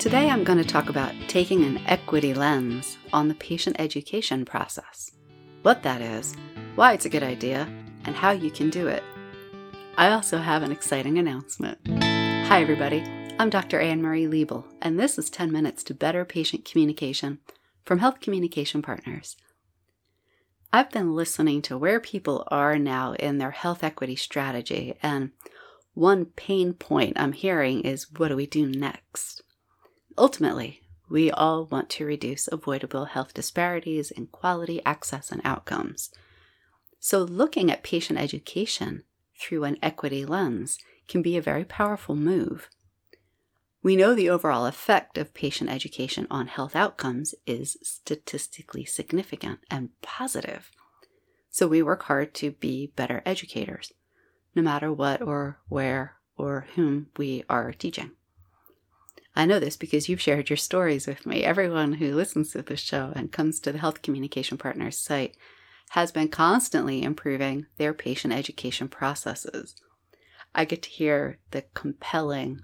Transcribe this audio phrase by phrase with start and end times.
[0.00, 5.12] Today I'm going to talk about taking an equity lens on the patient education process,
[5.62, 6.34] what that is,
[6.74, 7.68] why it's a good idea,
[8.06, 9.04] and how you can do it.
[9.96, 11.78] I also have an exciting announcement.
[11.86, 13.04] Hi, everybody.
[13.38, 13.78] I'm Dr.
[13.78, 17.38] Anne Marie Liebel, and this is 10 Minutes to Better Patient Communication
[17.84, 19.36] from Health Communication Partners.
[20.72, 25.30] I've been listening to where people are now in their health equity strategy, and
[25.94, 29.42] one pain point I'm hearing is what do we do next?
[30.16, 36.10] Ultimately, we all want to reduce avoidable health disparities in quality, access, and outcomes.
[37.00, 39.02] So, looking at patient education
[39.40, 42.68] through an equity lens can be a very powerful move.
[43.82, 49.88] We know the overall effect of patient education on health outcomes is statistically significant and
[50.02, 50.70] positive.
[51.50, 53.92] So, we work hard to be better educators,
[54.54, 58.12] no matter what or where or whom we are teaching.
[59.36, 61.44] I know this because you've shared your stories with me.
[61.44, 65.36] Everyone who listens to this show and comes to the Health Communication Partners site
[65.90, 69.76] has been constantly improving their patient education processes.
[70.54, 72.62] I get to hear the compelling,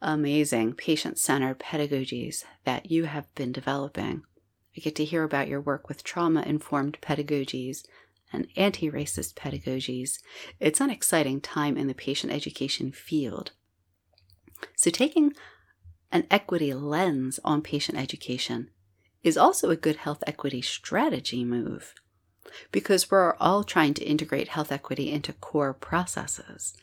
[0.00, 4.22] amazing patient centered pedagogies that you have been developing.
[4.76, 7.84] I get to hear about your work with trauma informed pedagogies
[8.34, 10.18] and anti racist pedagogies.
[10.60, 13.52] It's an exciting time in the patient education field.
[14.76, 15.32] So, taking
[16.10, 18.70] an equity lens on patient education
[19.22, 21.94] is also a good health equity strategy move
[22.70, 26.76] because we're all trying to integrate health equity into core processes,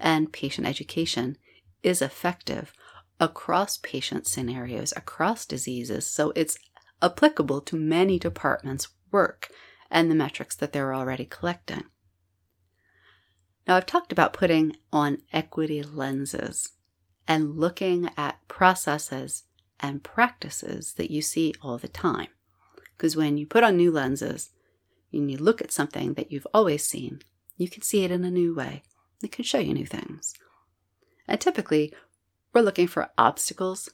[0.00, 1.36] and patient education
[1.82, 2.72] is effective
[3.20, 6.56] across patient scenarios, across diseases, so it's
[7.02, 9.48] applicable to many departments' work
[9.90, 11.84] and the metrics that they're already collecting.
[13.66, 16.70] Now, I've talked about putting on equity lenses
[17.26, 19.44] and looking at processes
[19.80, 22.28] and practices that you see all the time.
[22.96, 24.50] Because when you put on new lenses
[25.12, 27.20] and you look at something that you've always seen,
[27.56, 28.82] you can see it in a new way.
[29.22, 30.32] It can show you new things.
[31.26, 31.92] And typically,
[32.54, 33.90] we're looking for obstacles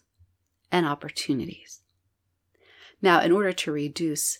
[0.71, 1.81] and opportunities.
[3.03, 4.38] Now, in order to reduce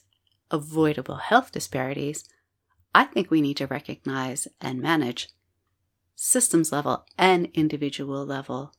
[0.55, 2.25] avoidable health disparities,
[2.95, 5.29] I think we need to recognize and manage
[6.15, 8.73] systems level and individual level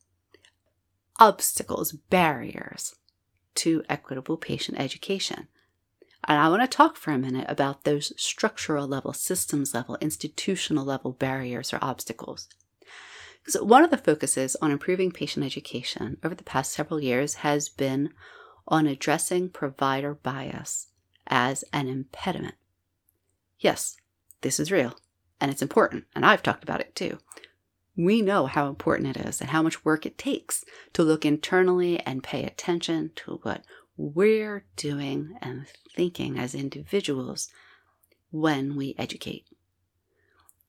[1.20, 2.96] obstacles, barriers
[3.56, 5.48] to equitable patient education.
[6.28, 10.86] And I want to talk for a minute about those structural level, systems level, institutional
[10.86, 12.48] level barriers or obstacles.
[13.44, 17.70] Because one of the focuses on improving patient education over the past several years has
[17.70, 18.10] been
[18.68, 20.88] on addressing provider bias
[21.28, 22.56] as an impediment.
[23.60, 23.98] Yes,
[24.42, 24.96] this is real
[25.40, 27.20] and it's important, and I've talked about it too.
[27.98, 32.00] We know how important it is and how much work it takes to look internally
[32.00, 33.64] and pay attention to what
[33.98, 37.50] we're doing and thinking as individuals
[38.32, 39.46] when we educate.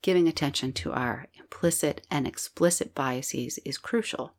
[0.02, 4.34] Giving attention to our implicit and explicit biases is crucial.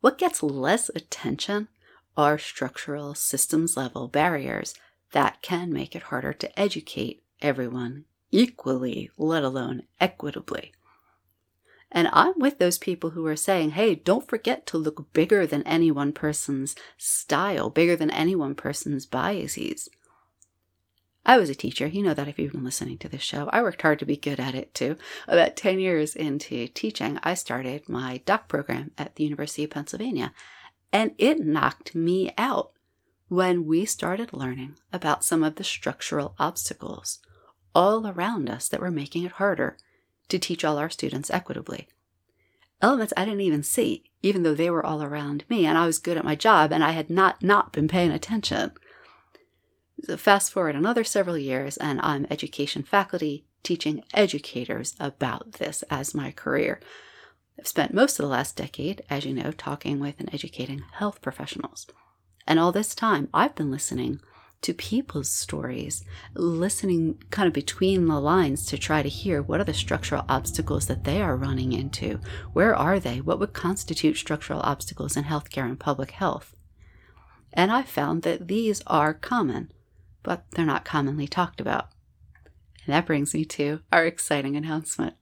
[0.00, 1.68] What gets less attention
[2.20, 4.74] are structural systems level barriers
[5.12, 10.72] that can make it harder to educate everyone equally, let alone equitably.
[11.90, 15.62] And I'm with those people who are saying, hey, don't forget to look bigger than
[15.62, 19.88] any one person's style, bigger than any one person's biases.
[21.24, 21.86] I was a teacher.
[21.86, 23.48] You know that if you've been listening to this show.
[23.52, 24.96] I worked hard to be good at it too.
[25.26, 30.32] About 10 years into teaching, I started my doc program at the University of Pennsylvania,
[30.92, 32.72] and it knocked me out
[33.28, 37.20] when we started learning about some of the structural obstacles
[37.74, 39.76] all around us that were making it harder
[40.28, 41.88] to teach all our students equitably.
[42.82, 45.98] Elements I didn't even see, even though they were all around me and I was
[45.98, 48.72] good at my job and I had not not been paying attention.
[50.02, 56.14] So fast forward another several years and I'm education faculty teaching educators about this as
[56.14, 56.80] my career.
[57.60, 61.20] I've spent most of the last decade, as you know, talking with and educating health
[61.20, 61.86] professionals.
[62.46, 64.22] And all this time, I've been listening
[64.62, 66.02] to people's stories,
[66.34, 70.86] listening kind of between the lines to try to hear what are the structural obstacles
[70.86, 72.18] that they are running into.
[72.54, 73.20] Where are they?
[73.20, 76.56] What would constitute structural obstacles in healthcare and public health?
[77.52, 79.70] And I found that these are common,
[80.22, 81.90] but they're not commonly talked about.
[82.86, 85.14] And that brings me to our exciting announcement.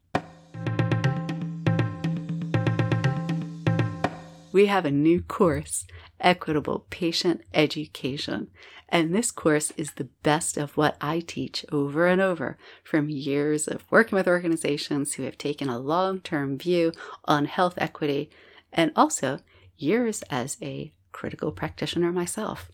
[4.59, 5.85] We have a new course
[6.19, 8.49] Equitable Patient Education.
[8.89, 13.69] And this course is the best of what I teach over and over from years
[13.69, 16.91] of working with organizations who have taken a long term view
[17.25, 18.31] on health equity
[18.73, 19.39] and also
[19.77, 22.69] years as a critical practitioner myself.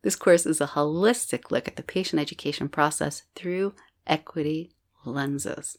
[0.00, 3.74] This course is a holistic look at the patient education process through
[4.06, 4.72] equity
[5.04, 5.76] lenses.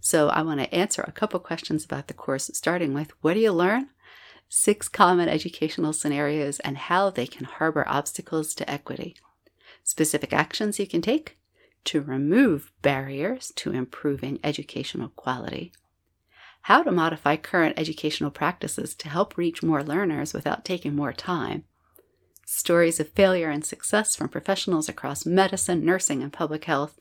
[0.00, 3.40] So, I want to answer a couple questions about the course, starting with what do
[3.40, 3.88] you learn?
[4.48, 9.16] Six common educational scenarios and how they can harbor obstacles to equity.
[9.84, 11.36] Specific actions you can take
[11.84, 15.72] to remove barriers to improving educational quality.
[16.62, 21.64] How to modify current educational practices to help reach more learners without taking more time
[22.48, 26.98] stories of failure and success from professionals across medicine, nursing, and public health,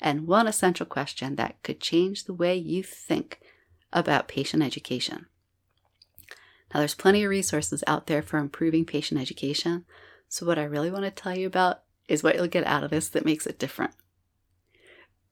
[0.00, 3.38] and one essential question that could change the way you think
[3.92, 5.26] about patient education.
[6.76, 9.86] Now, there's plenty of resources out there for improving patient education.
[10.28, 12.90] So, what I really want to tell you about is what you'll get out of
[12.90, 13.92] this that makes it different.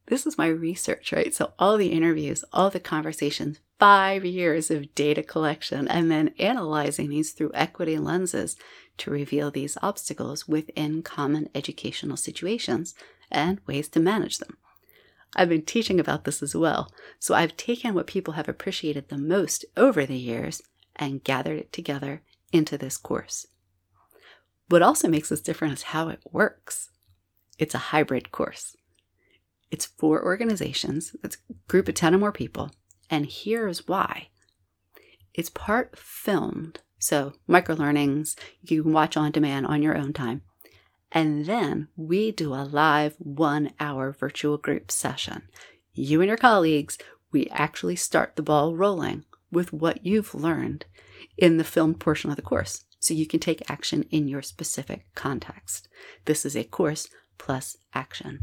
[0.07, 1.35] This is my research, right?
[1.35, 7.11] So, all the interviews, all the conversations, five years of data collection, and then analyzing
[7.11, 8.57] these through equity lenses
[8.97, 12.95] to reveal these obstacles within common educational situations
[13.31, 14.57] and ways to manage them.
[15.37, 19.19] I've been teaching about this as well, so I've taken what people have appreciated the
[19.19, 20.63] most over the years
[20.97, 23.47] and gathered it together into this course.
[24.69, 26.91] What also makes this different is how it works.
[27.59, 28.77] It's a hybrid course.
[29.71, 32.71] It's for organizations, it's a group of 10 or more people,
[33.11, 34.29] and here's why.
[35.35, 40.41] It's part filmed so, micro learnings you can watch on demand on your own time.
[41.13, 45.43] And then we do a live one hour virtual group session.
[45.93, 46.97] You and your colleagues,
[47.31, 50.85] we actually start the ball rolling with what you've learned
[51.39, 55.07] in the filmed portion of the course so you can take action in your specific
[55.15, 55.89] context.
[56.25, 57.09] This is a course
[57.39, 58.41] plus action.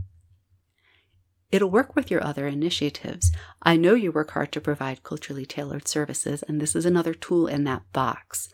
[1.52, 3.32] It'll work with your other initiatives.
[3.62, 7.48] I know you work hard to provide culturally tailored services, and this is another tool
[7.48, 8.50] in that box.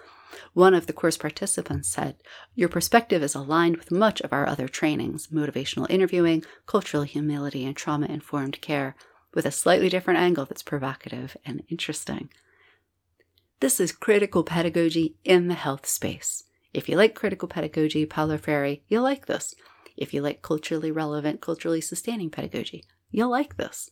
[0.54, 2.16] One of the course participants said,
[2.56, 7.76] Your perspective is aligned with much of our other trainings motivational interviewing, cultural humility, and
[7.76, 8.96] trauma informed care,
[9.34, 12.30] with a slightly different angle that's provocative and interesting.
[13.60, 16.44] This is critical pedagogy in the health space.
[16.76, 19.56] If you like critical pedagogy, Paulo Freire, you'll like this.
[19.96, 23.90] If you like culturally relevant, culturally sustaining pedagogy, you'll like this.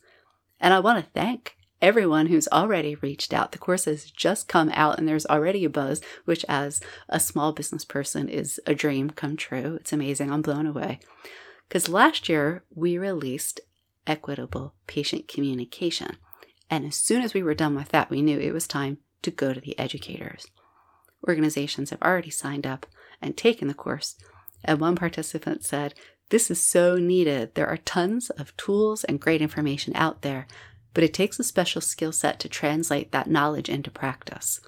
[0.60, 3.50] And I want to thank everyone who's already reached out.
[3.50, 7.52] The course has just come out and there's already a buzz, which, as a small
[7.52, 9.78] business person, is a dream come true.
[9.80, 10.30] It's amazing.
[10.30, 11.00] I'm blown away.
[11.68, 13.60] Because last year we released
[14.06, 16.18] Equitable Patient Communication.
[16.70, 19.30] And as soon as we were done with that, we knew it was time to
[19.30, 20.46] go to the educators.
[21.28, 22.86] Organizations have already signed up
[23.20, 24.16] and taken the course,
[24.64, 25.94] and one participant said,
[26.30, 27.54] This is so needed.
[27.54, 30.46] There are tons of tools and great information out there,
[30.94, 34.60] but it takes a special skill set to translate that knowledge into practice.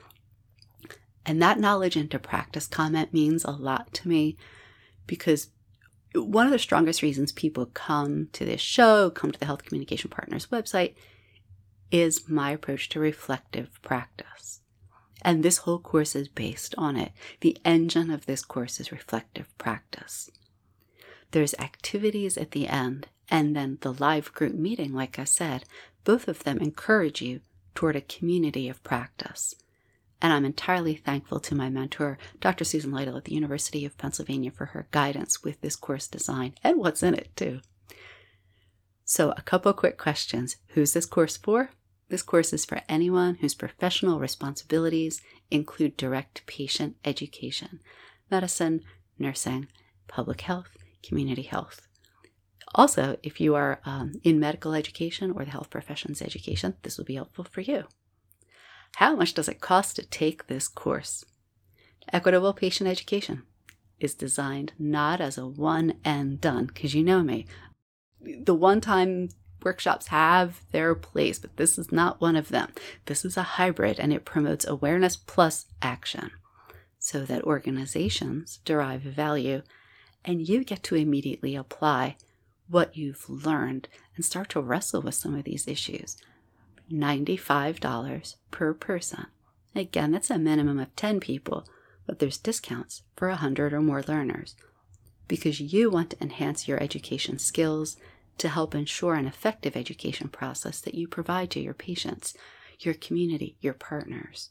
[1.25, 4.37] And that knowledge into practice comment means a lot to me
[5.07, 5.49] because
[6.15, 10.11] one of the strongest reasons people come to this show, come to the Health Communication
[10.11, 10.95] Partners website,
[11.91, 14.61] is my approach to reflective practice.
[15.23, 17.13] And this whole course is based on it.
[17.41, 20.31] The engine of this course is reflective practice.
[21.33, 25.65] There's activities at the end, and then the live group meeting, like I said,
[26.05, 27.41] both of them encourage you
[27.75, 29.55] toward a community of practice.
[30.21, 32.65] And I'm entirely thankful to my mentor, Dr.
[32.65, 36.79] Susan Lytle at the University of Pennsylvania, for her guidance with this course design and
[36.79, 37.61] what's in it, too.
[39.05, 41.71] So, a couple quick questions Who's this course for?
[42.09, 47.81] This course is for anyone whose professional responsibilities include direct patient education,
[48.31, 48.83] medicine,
[49.19, 49.69] nursing,
[50.07, 50.71] public health,
[51.03, 51.87] community health.
[52.75, 57.05] Also, if you are um, in medical education or the health professions education, this will
[57.05, 57.85] be helpful for you.
[58.97, 61.25] How much does it cost to take this course?
[62.13, 63.43] Equitable Patient Education
[64.01, 67.47] is designed not as a one and done, because you know me.
[68.21, 69.29] The one time
[69.63, 72.73] workshops have their place, but this is not one of them.
[73.07, 76.31] This is a hybrid and it promotes awareness plus action
[76.99, 79.63] so that organizations derive value
[80.25, 82.17] and you get to immediately apply
[82.69, 86.17] what you've learned and start to wrestle with some of these issues.
[86.93, 89.27] $95 per person.
[89.75, 91.67] Again, that's a minimum of 10 people,
[92.07, 94.55] but there's discounts for 100 or more learners
[95.29, 97.97] because you want to enhance your education skills
[98.39, 102.35] to help ensure an effective education process that you provide to your patients,
[102.79, 104.51] your community, your partners.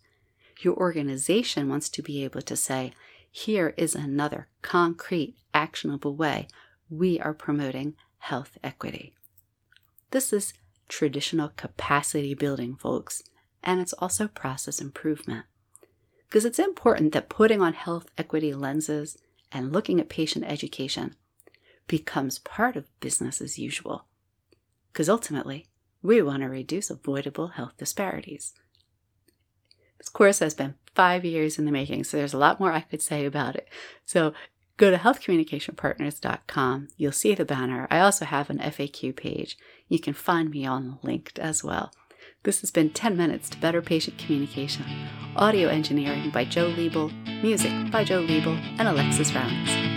[0.61, 2.93] Your organization wants to be able to say,
[3.31, 6.47] here is another concrete, actionable way
[6.89, 9.13] we are promoting health equity.
[10.11, 10.53] This is
[10.87, 13.23] traditional capacity building, folks,
[13.63, 15.45] and it's also process improvement.
[16.27, 19.17] Because it's important that putting on health equity lenses
[19.51, 21.15] and looking at patient education
[21.87, 24.05] becomes part of business as usual.
[24.91, 25.67] Because ultimately,
[26.01, 28.53] we want to reduce avoidable health disparities.
[29.97, 32.81] This course has been five years in the making, so there's a lot more I
[32.81, 33.67] could say about it.
[34.05, 34.33] So
[34.77, 36.87] go to healthcommunicationpartners.com.
[36.97, 37.87] You'll see the banner.
[37.89, 39.57] I also have an FAQ page.
[39.87, 41.91] You can find me on linked as well.
[42.43, 44.85] This has been 10 Minutes to Better Patient Communication.
[45.35, 47.11] Audio engineering by Joe Liebel,
[47.43, 49.96] music by Joe Liebel and Alexis Rounds.